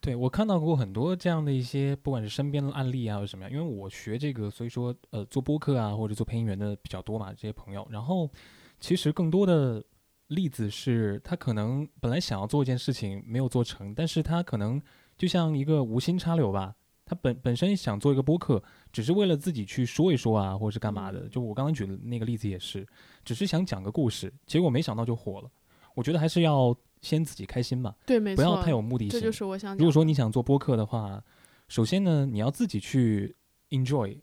[0.00, 7.84] 对我看到过很多这样的一些，不管是身边的案例啊，或者什么样，因为我学这个，所以说呃做播客啊或者做配音员的比较多嘛，这些朋友。
[7.90, 8.30] 然后
[8.78, 9.84] 其实更多的
[10.28, 14.80] 例子是他可能本来想要做一件事情没有做成，但是他可能
[15.16, 16.76] 就像一个无心插柳吧，
[17.08, 21.20] 他本本身想做一个播客，只是为了自己去说一说啊，或者是干嘛的。
[21.20, 22.86] 嗯就我刚刚举的那个例子也是，
[23.24, 25.50] 只是想讲个故事，结果没想到就火了。
[25.94, 29.18] 我觉得还是要先自己开心嘛，对，没错，不要太有目的性。
[29.18, 29.74] 这就是我想。
[29.78, 31.22] 如果说你想做播客的话，
[31.68, 33.34] 首先呢，你要自己去
[33.70, 34.18] enjoy。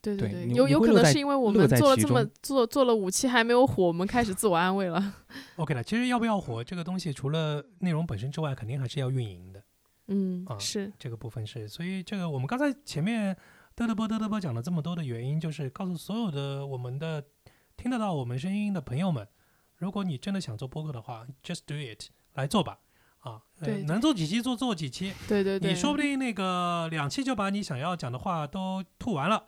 [0.00, 5.14] 对对，对你有有可能是因为我们做了这么做做了五期还没有火，我们开始自我安慰了。
[5.56, 9.62] OK 了，其实要不要火这个东西，除了内容本身之外，肯定还是要运营的。
[10.08, 13.34] 嗯，啊是这个部分是，所以这个我们刚才前面
[13.76, 17.24] 嘚嘚啵嘚嘚啵讲了这么多的原因，就是告诉所有的我们的
[17.76, 19.26] 听得到我们声音的朋友们，
[19.76, 22.78] 如果你真的想做播客的话，just do it，来做吧。
[23.20, 29.46] 啊，呃对对能做几期做做几期，对对对，你说不定那个两期就把你想要讲的话都吐完了，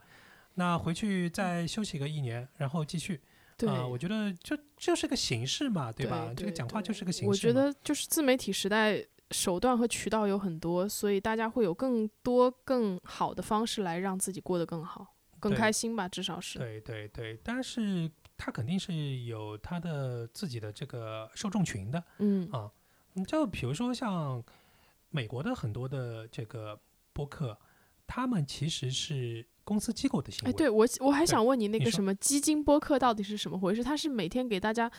[0.54, 3.20] 那回去再休息个一年，然后继续。
[3.56, 3.68] 对。
[3.68, 6.32] 啊，我觉得就就是个形式嘛，对吧？
[6.36, 7.26] 这个讲话就是个形式。
[7.28, 16.58] 我觉得就是自媒体时代，手段和渠道有很多，所以大家会有更多更好的方式来让自己过得更好、更开心吧，至少是。
[16.60, 22.02] 对对对，但是他肯定是有他的自己的这个受众群的。
[22.18, 22.70] 嗯啊
[23.14, 24.42] 你就比如说像
[25.10, 26.80] 美国的很多的这个
[27.12, 27.58] 播客，
[28.06, 30.50] 他们其实是公司机构的行为。
[30.50, 33.82] 哎，对我我还想问你，那个什么基金播客到底是什么回事？
[33.82, 34.90] 他是每天给大家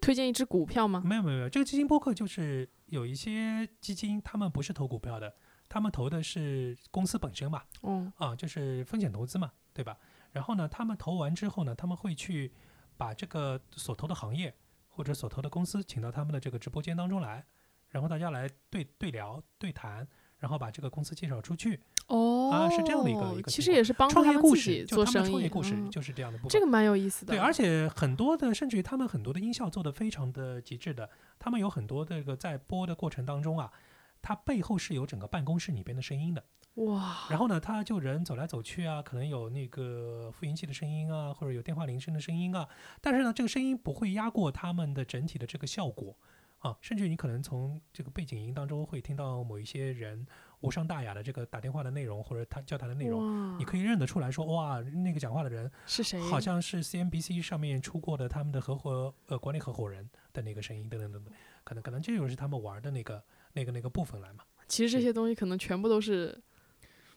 [0.00, 1.02] 推荐一只股票吗？
[1.04, 5.34] 没有没有没有，这个基金播客就是有一些基金，他们不是投股票的，
[5.68, 9.96] 他们投的是公司本身嘛，嗯啊，就是风险投资嘛，对吧？
[10.32, 12.52] 然后呢，他们投完之后呢，他们会去
[12.96, 14.54] 把这个所投的行业
[14.88, 17.44] 或者所投的公司请到他们的这个直播间当中来，
[17.88, 20.06] 然后大家来对对聊、对谈，
[20.38, 21.80] 然后把这个公司介绍出去。
[22.08, 25.24] 哦，啊是这样的一个一个其实也是帮助创业故他们自己事就他们做生意。
[25.24, 26.50] 的创业故事嗯就是这样的部分。
[26.50, 27.34] 这个蛮有意思的。
[27.34, 33.72] 对，而且很多的，甚至于他们很多的音效做的非常的极致的，他们有很多这个在播的过程当中啊，
[34.20, 36.44] 它背后是有整个办公室里边的声音的。
[36.74, 42.68] 哇，然后呢，他就人走来走去啊，可能有那个复音器的声音啊，或者有电话铃声的声音啊，
[43.00, 46.18] 但是呢，这个声音不会压过他们的整体的这个效果
[46.64, 50.26] 啊，甚至你可能从这个背景音当中会听到某一些人
[50.60, 56.18] 无伤大雅的这个打电话的内容或者他交谈的内容，你可以认得出来说，哇，那个讲话的人是谁？
[56.22, 63.22] 好像是 CNBC 上面出过的他们的合伙呃管理合伙人的那个声音等等等等，可能可能这就是他们玩的那个
[63.52, 64.42] 那个那个部分来嘛。
[64.66, 66.40] 其实这些东西可能全部都是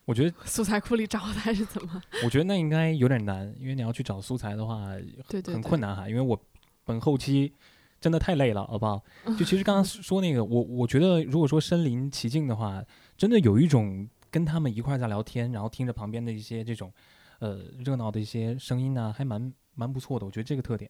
[0.03, 2.01] 我觉得，素材库里找的，还是怎么？
[2.25, 4.87] 我觉得那应该有点难，因为你要去找素材的话，
[5.29, 5.79] 对对，对很困。
[5.79, 6.09] 难哈。
[6.09, 6.37] 因为我
[6.83, 7.53] 本后期
[7.99, 9.03] 真的太累了，好不好？
[9.37, 12.83] 就其实刚刚说那个，我我觉得如果说身临其境的话，
[13.17, 16.93] 真的有一种跟他们一块儿在聊天，然后听着旁边的一些这种
[17.39, 20.25] 呃热闹的一些声音呢、还蛮蛮不错的。
[20.25, 20.89] 我觉得这个特点，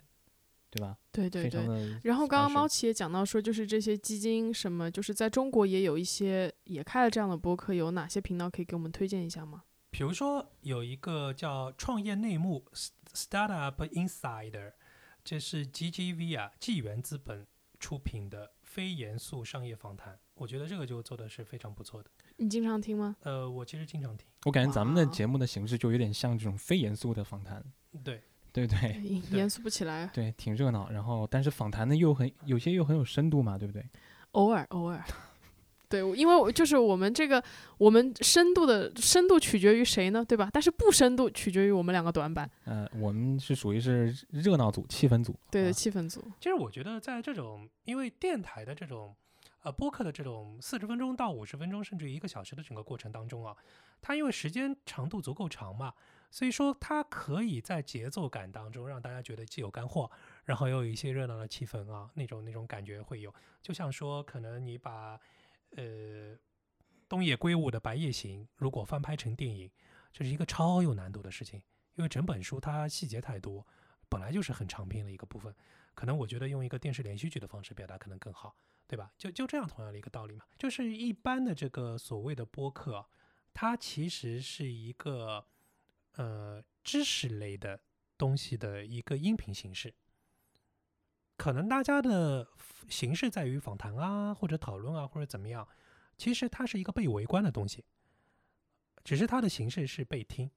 [0.69, 0.97] 对吧？
[1.11, 1.61] 对对对。
[2.03, 9.63] 然后刚刚猫奇也讲到说，就是这些基金什么，就是在中国也有一些也开了这样的播客，有哪些频道可以给我们推荐一下吗？
[9.89, 12.65] 比如说有一个叫创业内幕
[13.13, 14.73] Startup Insider，
[15.27, 17.45] 这是 GGV 啊纪元资本
[17.81, 22.09] 出品的非严肃商业访谈，我觉得这个就做的是非常不错的。
[22.37, 23.13] 你经常听吗？
[23.23, 27.61] 呃，我其实经常听，我感觉咱们的节目的形式就有点像这种非严肃的访谈，
[28.05, 28.21] 对，
[28.53, 28.77] 对对？
[29.03, 30.89] 严严肃不起来，对，挺热闹。
[30.89, 33.85] 然后，但是访谈呢又很有些又很有深度嘛，对不对？
[34.31, 35.03] 偶尔偶尔。
[35.89, 37.41] 对，因为我就是我们这个，
[37.77, 40.23] 我们深度的深度取决于谁呢？
[40.23, 40.49] 对吧？
[40.51, 45.33] 但是不深度取决于我们两个短板，呃，我们是属于是热闹组、气氛组。
[45.49, 46.21] 对对，啊气氛组。
[46.39, 49.15] 其实我觉得在这种因为电台的这种
[49.63, 53.55] 呃播客的这种四十分钟到五十分钟，甚至于一个小时的整个过程当中啊，
[54.01, 55.93] 它因为时间长度足够长嘛，
[56.29, 60.11] 所以说它可以在节奏感当中让大家觉得既有干货，
[60.43, 63.33] 然后又有一些热闹的气氛啊，那种那种感觉会有。
[63.61, 65.19] 就像说，可能你把
[65.77, 66.37] 呃
[67.07, 69.71] 东野圭吾的《白夜行》如果翻拍成电影，
[70.11, 71.61] 这是一个超有难度的事情，
[71.95, 73.65] 因为整本书它细节太多，
[74.09, 75.55] 本来就是很长篇的一个部分。
[75.93, 79.11] 可能我觉得用一个电视连续剧的方式表达可能更好，对吧？
[79.17, 83.07] 就就这样同样的一个道理嘛，就是一般的这个所谓的播客，
[83.53, 85.47] 它其实是一个
[86.15, 87.79] 呃知识类的
[88.17, 89.93] 东西的一个音频形式。
[91.37, 92.47] 可能大家的
[92.89, 95.65] 形式在于访谈啊，或者讨论啊，或者怎么样，
[96.17, 97.85] 其实它是一个被围观的东西，
[99.03, 100.49] 只是它的形式是被听，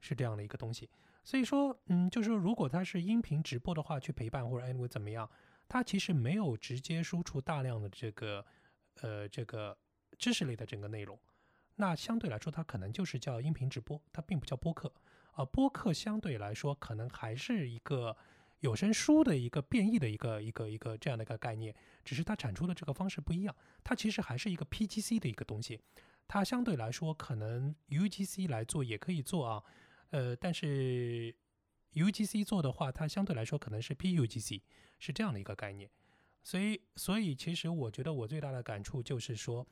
[0.00, 0.88] 是这样的一个东西。
[1.22, 5.28] 所以说，嗯，就是说，如果它是音频直播的话，去陪伴或者 anyway 怎么样，
[5.68, 8.44] 它其实没有直接输出大量的这个，
[9.02, 9.76] 呃，这个
[10.16, 11.18] 知识类的整个内容。
[11.76, 14.92] 那相对来说，它可能就是叫音频直播，它并不叫播客。
[15.32, 18.16] 啊，播客相对来说，可能还是一个
[18.60, 23.54] 有声书的一个变异的一个一个一个这样的一个概念，只是它产出的这个方式不一样。
[23.82, 25.80] 它其实还是一个 PGC 的一个东西，
[26.28, 29.62] 它相对来说可能 UGC 来做也可以做啊。
[30.10, 31.34] 呃，但是
[31.94, 34.60] UGC 做的话，它相对来说可能是 PUGC，
[34.98, 35.90] 是这样的一个概念。
[36.42, 39.66] 所以，所以其实我觉得我最大的感触就是说，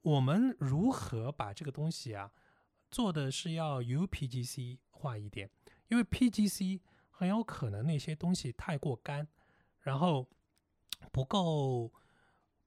[0.00, 2.32] 我们如何把这个东西啊
[2.90, 5.50] 做的是要 UPGC 化一点，
[5.88, 6.80] 因为 PGC
[7.22, 9.28] 很有可能那些东西太过干，
[9.82, 10.28] 然后
[11.12, 11.92] 不够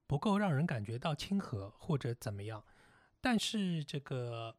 [0.07, 2.63] 不够让人感觉到亲和或者怎么样。
[3.19, 4.55] 但是这个。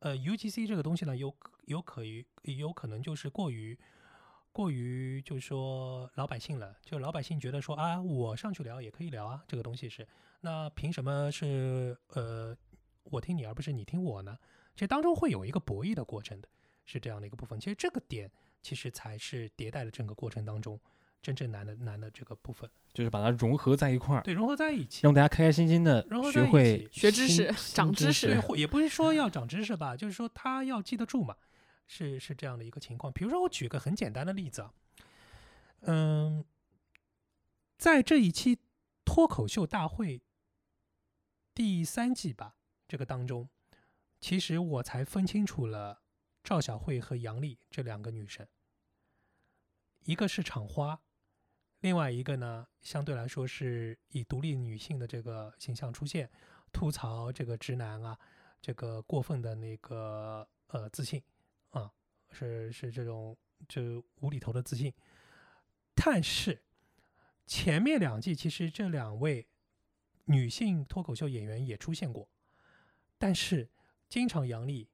[0.00, 3.78] 呃，UGC 这个东西呢，有有可于有可能就是过于
[4.52, 10.06] 过于就是说老百姓了，就老百姓觉得说啊，我上去聊也可以聊啊，这个东西是，
[10.40, 12.56] 那凭什么是呃
[13.04, 14.38] 我听你而不是你听我呢？
[14.74, 16.48] 其实当中会有一个博弈的过程的，
[16.84, 17.58] 是这样的一个部分。
[17.58, 18.30] 其实这个点
[18.62, 20.80] 其实才是迭代的整个过程当中。
[21.22, 28.42] 真正难的难的这个部分，就是把它融合在一块儿，对，融合在一起，让大家开开心心的学会学知识、 长知识。
[28.56, 31.36] 也不是说要长知识吧，就是说他要记得住嘛，
[31.86, 33.12] 是是这样的一个情况。
[33.12, 34.72] 比如说，我举个很简单的例子啊，
[35.82, 36.42] 嗯，
[37.76, 38.58] 在这一期
[39.04, 40.22] 脱口秀大会
[41.54, 42.56] 第三季吧，
[42.88, 43.46] 这个当中，
[44.22, 45.99] 其实我才分清楚了
[46.42, 48.46] 赵小慧和杨丽这两个女生，
[50.00, 51.00] 一个是厂花。
[51.80, 56.30] 另外一个呢，相对来说是以独立女性的这个形象出现，
[56.70, 58.18] 吐槽这个直男啊，
[58.60, 61.22] 这个过分的那个呃自信
[61.70, 61.90] 啊，
[62.30, 63.34] 是是这种
[63.66, 64.92] 就无厘头的自信。
[65.94, 66.62] 但是
[67.46, 69.48] 前面两季其实这两位
[70.26, 72.28] 女性脱口秀演员也出现过，
[73.16, 73.70] 但是
[74.06, 74.89] 经常杨丽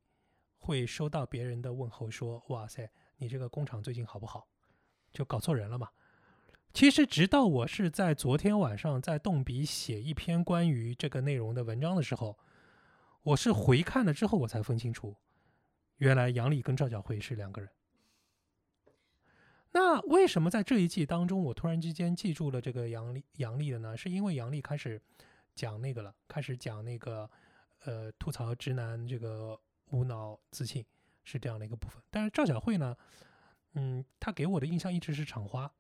[0.67, 4.49] 会收到别人的问候说：“哇塞，你这个工厂最近好不好？”
[5.15, 5.89] 就搞错人了嘛。
[6.75, 12.37] 其实，直到我是在昨天晚上在动笔写一篇关于这个内容的文章的时候，
[13.23, 15.17] 我是回看了之后，我才分清楚，
[15.99, 17.71] 原来杨丽跟赵小慧是两个人。
[19.71, 23.97] 那为什么在这一季当中，我突然之间记住了这个杨丽杨丽的呢？
[23.97, 25.01] 是因为杨丽开始
[25.55, 27.31] 讲那个了，开始讲那个
[27.85, 29.59] 呃吐槽直男这个
[29.91, 30.85] 无脑自信
[31.25, 32.03] 是这样的一个部分。
[32.11, 32.97] 但是赵小慧呢，
[33.75, 35.71] 嗯，她给我的印象一直是厂花。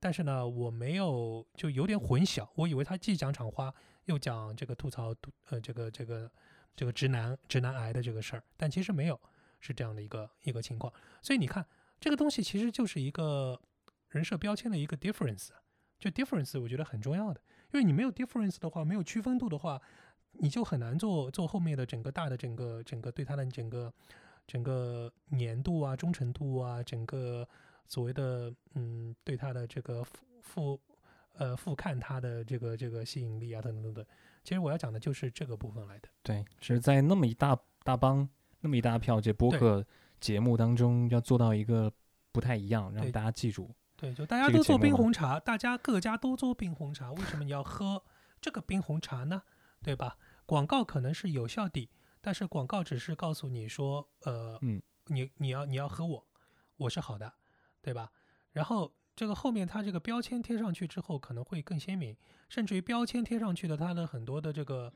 [0.00, 5.14] 但是呢，我没有就有点混淆，我以为她既讲厂花，又讲这个吐槽，
[5.48, 6.30] 呃，这个这个
[6.76, 9.18] 这个直男直男癌的这个事儿，但其实没有，
[9.60, 10.92] 是这样的一个一个情况。
[11.22, 11.66] 所以你看，
[11.98, 13.58] 这个东西其实就是一个
[14.08, 15.48] 人设标签的一个 difference，
[15.98, 17.40] 就 difference 我觉得很重要的，
[17.72, 19.80] 因为你没有 difference 的话，没有区分度的话，
[20.38, 23.92] 你就很难做做后面的整个大的整个整个对他的整个
[24.46, 27.48] 整个粘度啊、忠诚度啊，整个。
[27.86, 30.80] 所谓的嗯，对他的这个复复
[31.34, 34.06] 呃复看他的这个这个吸引力啊等等等等，
[34.42, 36.08] 其实我要讲的就是这个部分来的。
[36.22, 38.26] 对，是在那么一大大帮
[38.60, 39.86] 那么一大票这播客
[40.18, 41.92] 节目当中，要做到一个
[42.32, 43.70] 不太一样，让大家记住。
[43.96, 48.02] 对，就大家都做冰红茶，大家各家都做冰红茶，为什么你要喝
[48.40, 49.42] 这个冰红茶呢？
[49.84, 50.18] 对吧？
[50.44, 51.88] 广告可能是有效的，
[52.20, 56.26] 但是广告只是告诉你说，呃，嗯，你你要你要和我，
[56.78, 57.32] 我是好的。
[57.84, 58.10] 对吧？
[58.52, 62.16] 然后这个后面它这个标签贴上去之后，可能会更鲜明，
[62.48, 64.90] 甚至于标签贴上去的它的很多的这个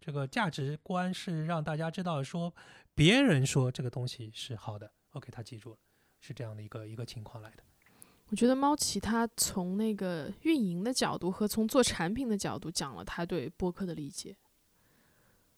[0.00, 2.54] 这个价值观是让大家知道说
[2.94, 5.78] 别人说这个东西是好的，OK，他记住了，
[6.20, 7.64] 是这样的一个一个情况来的。
[8.30, 14.36] 我觉得猫奇他从那个运营的角度和从做产品的角度讲了他对播客的理解。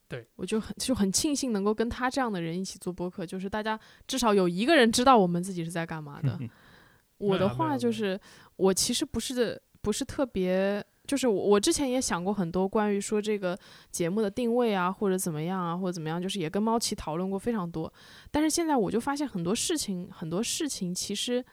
[0.08, 6.38] 对，我就很就很庆幸能够跟他这样的人一起做播客，就是大家至少有一个人知道我们自己是在干嘛的。
[7.18, 8.18] 我的话就是，
[8.56, 13.56] 我其实不是不是特别，就是我我之前也想过很多关于说这个
[13.90, 17.92] 节目的定位啊，或者怎么样啊，或者怎么样，就是也跟猫奇讨论过非常多。
[18.30, 21.44] 但是现在我就发现很多事情，很多事情其实，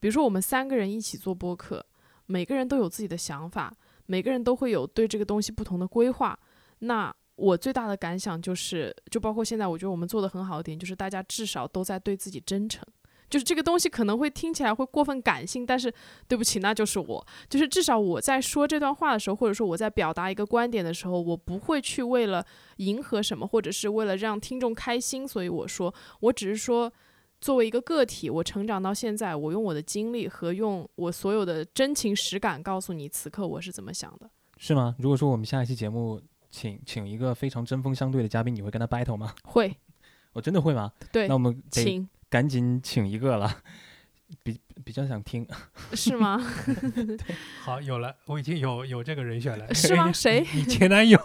[0.00, 1.84] 比如说我们三个人一起做播客，
[2.26, 3.72] 每个人都有自己的想法，
[4.06, 6.38] 每个人都会有对这个东西不同的规划。
[6.80, 12.82] 那我最大的感想就是，就包括现在，我觉得我们做的很好的点，就是大家至少都在对自己真诚。
[13.28, 15.92] 就是这个东西可能会听起来会过分感性，但是
[16.28, 17.26] 对不起，那就是我。
[17.50, 26.92] 就是至少我在说这段话的时候，或者说我在表达一个观点的时候，我不会去为了迎合什么，或者是为了让听众开心，所以我说，我只是说，
[27.40, 34.28] 作为一个个体，我成长到现在，我用我的经历和用我所有的真情实感告诉你，此刻我是怎么想的。
[34.58, 34.96] 是吗？
[34.98, 36.20] 如果说我们下一期节目
[36.50, 39.34] 请请一个非常针锋相对的嘉宾，你会跟他 battle 吗？
[39.44, 39.76] 会，
[40.32, 40.90] 我真的会吗？
[41.12, 43.62] 对那我，们得请赶紧请一个了，
[44.42, 45.46] 比比较想听。
[45.92, 46.42] 是吗？
[47.60, 49.74] 好，有了，我已经有有这个人选了。
[49.74, 50.10] 是吗？
[50.10, 50.46] 谁？
[50.54, 51.18] 你前男友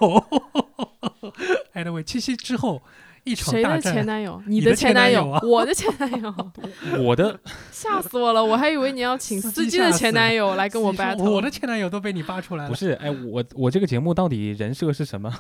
[1.74, 2.82] ？Anyway，七夕之后
[3.24, 4.42] 一场大谁的前战，男友？
[4.48, 4.94] 你你的前？
[4.94, 6.34] 男友啊我的前男友？
[7.02, 7.40] 我的
[7.72, 8.44] 吓死我了！
[8.44, 11.30] 我还以为你要请司司机的吓死前男友来跟我 battle。
[11.30, 12.70] 我的前男友都被你扒出来了。
[12.70, 15.32] 不是，哎，我我这个节目到底人设是什么？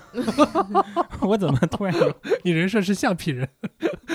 [1.21, 2.13] 我怎么突然有？
[2.43, 3.47] 你人设是橡皮人，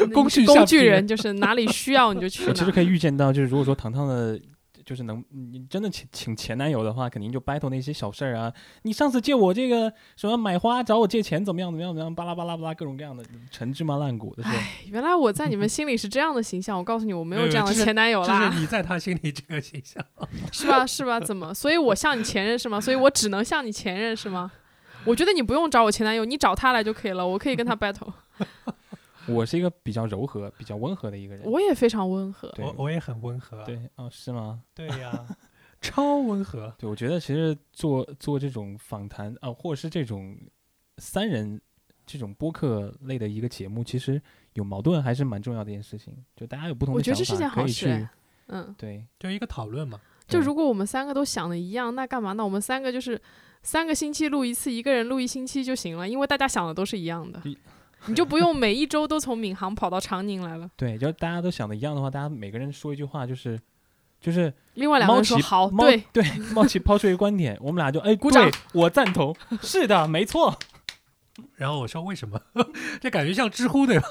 [0.06, 2.46] 你工具工具人，就是哪里需要你就去。
[2.48, 4.38] 我其实可以预见到，就是如果说糖糖的，
[4.87, 8.53] 就是能你真的请请前男友的话，肯定就 battle 那些小事儿啊。
[8.82, 14.49] 你上次借我这个什么买花找我借钱怎么样怎么样怎么样，巴拉巴拉巴拉各种各样的陈芝麻烂谷的事。
[14.49, 16.78] 唉，原来我在你们心里是这样的形象。
[16.78, 20.01] 我告诉你，我没没有有这样的前男友这是啦，你在他心里这个形象。
[20.53, 20.87] 是吧？
[20.87, 21.18] 是吧？
[21.18, 21.53] 怎么？
[21.53, 22.80] 所以我像你前任是吗？
[22.80, 24.53] 所以我只能像你前任是吗？
[25.05, 28.12] 我觉得你不用找我前男友，你找他来就可以了，我可以跟他 battle。
[29.29, 31.45] 我是一个比较柔和、比较温和的一个人。
[31.45, 32.49] 我也非常温和。
[32.51, 33.64] 对我我也很温和。
[33.64, 34.62] 对，哦，是吗？
[34.74, 35.27] 对呀，
[35.81, 36.74] 超温和。
[36.79, 40.37] 对，我觉得其实做做这种访谈啊、或者是这种
[40.99, 41.61] 三人
[42.05, 44.20] 这种播客类的一个节目，其实
[44.55, 46.16] 有矛盾还是蛮重要的一件事情。
[46.37, 48.11] 就大家有不同的想法，我觉得这是件可以去好事哎。
[48.49, 50.01] 嗯，对，就一个讨论嘛。
[50.29, 52.45] 就如果我们三个都想的一样，那干嘛呢？
[52.45, 53.20] 我们三个就是
[53.62, 57.57] 三个星期录一次，一个人录一星期就行了，因为大家想的都是一样的一。
[58.07, 60.70] 你就不用每一周都从闵行跑到长宁来了。
[60.76, 63.59] 对，就大家都想的一样的话，大家每个人说一句话，就是
[64.20, 70.57] 就是另外两个人说好，猫对，对，猫奇抛出一个观点，我们俩就哎，鼓掌，我赞同，是的，没错。
[71.57, 72.40] 然后我说为什么？
[72.98, 74.09] 这感觉像知乎对吧？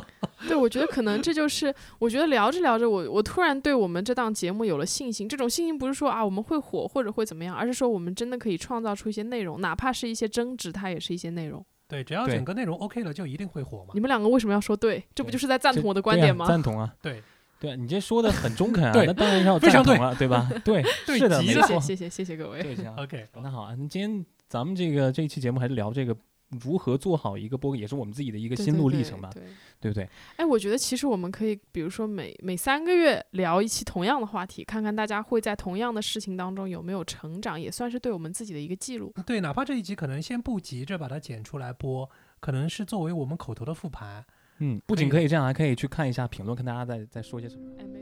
[0.48, 5.28] 对，我觉得可能这就是，我觉得聊着聊着，我我突然对我们这档节目有了信心。
[5.28, 11.64] 这种信心不是说啊我们会火或者会怎么样，而是说我们真的可以创造出一些内容，哪怕是一些争执，它也是一些内容。
[11.94, 14.00] 对，只要整个内容 OK 了，就一定会火嘛你。
[14.00, 15.04] 们两个为什么要说对？
[15.14, 16.46] 这不就是在赞同我的观点吗？
[16.46, 17.22] 赞同啊，对，
[17.60, 20.50] 对啊，你这说的很中肯啊，那当然要非常赞同了，对吧？
[20.64, 22.60] 对， 对是的，没错，谢谢谢谢各位。
[22.60, 22.92] 对，行。
[22.96, 26.16] OK，那好啊，那今天咱们这个这一期节目还是聊这个
[26.62, 29.48] 如何做好一个播客，也是我们自己的一个心路历程吧，对对
[29.90, 30.08] 不对？
[30.36, 39.12] 哎，我觉得其实我们可以，比如说每每三个月聊一期同样的话题，看看大家会在同样的事情当中有没有成长，也算是对我们自己的一个记录。
[39.26, 42.08] 对，哪怕这一集可能先不急着把它剪出来播，
[42.40, 44.24] 可能是作为我们口头的复盘。
[44.58, 47.62] 嗯，不仅可以这样，还可以去看一下评论，看大家在在说些什么。
[47.78, 48.00] 哎，没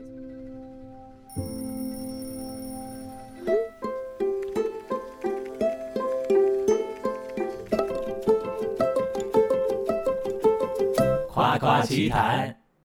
[3.45, 3.72] 错。
[11.43, 12.62] 八卦奇谈。